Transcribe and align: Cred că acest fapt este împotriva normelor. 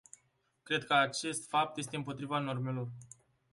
Cred 0.63 0.83
că 0.85 0.93
acest 0.93 1.47
fapt 1.49 1.77
este 1.77 1.95
împotriva 1.95 2.39
normelor. 2.39 2.87